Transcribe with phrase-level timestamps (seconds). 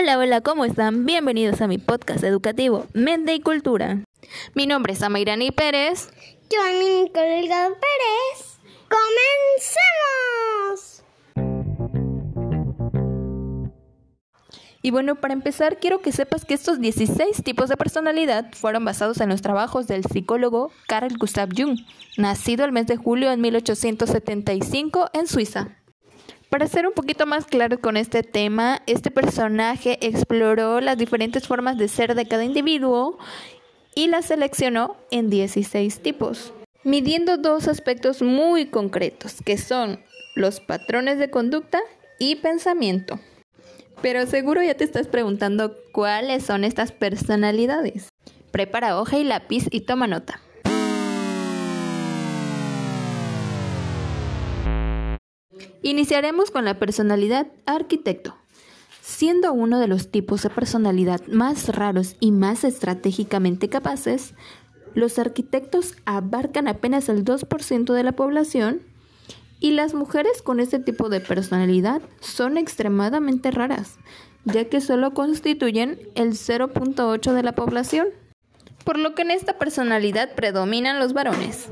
[0.00, 1.06] Hola, hola, ¿cómo están?
[1.06, 4.04] Bienvenidos a mi podcast educativo Mente y Cultura.
[4.54, 6.10] Mi nombre es Amairani Pérez.
[6.48, 8.60] Yo, Delgado Pérez.
[8.88, 9.72] ¡Comencemos!
[14.82, 19.20] Y bueno, para empezar, quiero que sepas que estos 16 tipos de personalidad fueron basados
[19.20, 21.76] en los trabajos del psicólogo Carl Gustav Jung,
[22.16, 25.77] nacido el mes de julio de 1875 en Suiza.
[26.48, 31.76] Para ser un poquito más claro con este tema, este personaje exploró las diferentes formas
[31.76, 33.18] de ser de cada individuo
[33.94, 40.00] y las seleccionó en 16 tipos, midiendo dos aspectos muy concretos, que son
[40.34, 41.80] los patrones de conducta
[42.18, 43.20] y pensamiento.
[44.00, 48.08] Pero seguro ya te estás preguntando cuáles son estas personalidades.
[48.52, 50.40] Prepara hoja y lápiz y toma nota.
[55.82, 58.36] Iniciaremos con la personalidad arquitecto.
[59.00, 64.34] Siendo uno de los tipos de personalidad más raros y más estratégicamente capaces,
[64.94, 68.82] los arquitectos abarcan apenas el 2% de la población
[69.60, 73.98] y las mujeres con este tipo de personalidad son extremadamente raras,
[74.44, 78.08] ya que solo constituyen el 0.8 de la población,
[78.84, 81.68] por lo que en esta personalidad predominan los varones.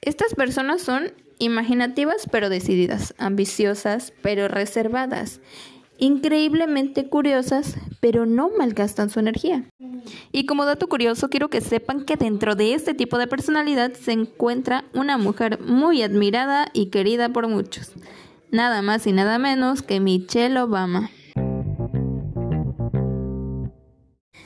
[0.00, 5.40] Estas personas son imaginativas pero decididas, ambiciosas pero reservadas,
[5.98, 9.64] increíblemente curiosas pero no malgastan su energía.
[10.32, 14.12] Y como dato curioso, quiero que sepan que dentro de este tipo de personalidad se
[14.12, 17.92] encuentra una mujer muy admirada y querida por muchos,
[18.50, 21.10] nada más y nada menos que Michelle Obama.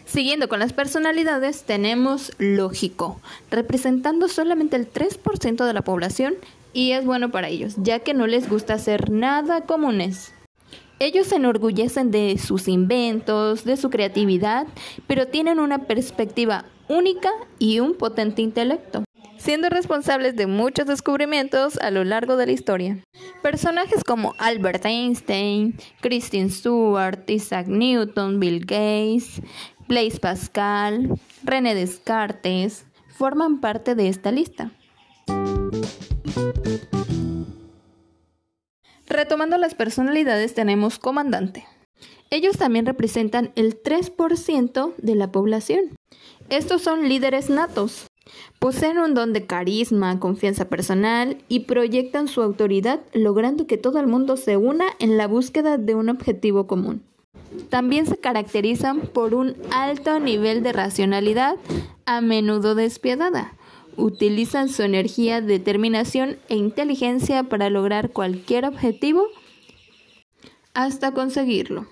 [0.06, 6.34] Siguiendo con las personalidades, tenemos lógico, representando solamente el 3% de la población
[6.72, 10.32] y es bueno para ellos, ya que no les gusta hacer nada comunes.
[10.98, 14.66] Ellos se enorgullecen de sus inventos, de su creatividad,
[15.06, 19.04] pero tienen una perspectiva única y un potente intelecto,
[19.38, 22.98] siendo responsables de muchos descubrimientos a lo largo de la historia.
[23.42, 29.40] Personajes como Albert Einstein, Christine Stewart, Isaac Newton, Bill Gates,
[29.88, 34.70] Blaise Pascal, René Descartes, forman parte de esta lista.
[39.10, 41.66] Retomando las personalidades tenemos comandante.
[42.30, 45.96] Ellos también representan el 3% de la población.
[46.48, 48.06] Estos son líderes natos.
[48.60, 54.06] Poseen un don de carisma, confianza personal y proyectan su autoridad logrando que todo el
[54.06, 57.02] mundo se una en la búsqueda de un objetivo común.
[57.68, 61.56] También se caracterizan por un alto nivel de racionalidad,
[62.06, 63.54] a menudo despiadada,
[63.96, 69.26] utilizan su energía, determinación e inteligencia para lograr cualquier objetivo
[70.74, 71.86] hasta conseguirlo.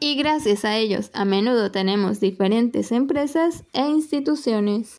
[0.00, 4.96] Y gracias a ellos a menudo tenemos diferentes empresas e instituciones.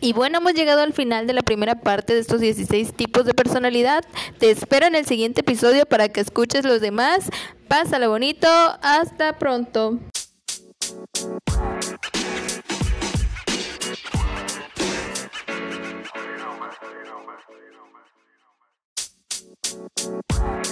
[0.00, 3.32] Y bueno, hemos llegado al final de la primera parte de estos 16 tipos de
[3.32, 4.04] personalidad.
[4.38, 7.30] Te espero en el siguiente episodio para que escuches los demás.
[7.68, 8.46] Pásalo bonito.
[8.82, 9.98] Hasta pronto.
[20.04, 20.63] Bye.